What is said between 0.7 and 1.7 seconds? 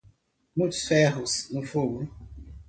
ferros no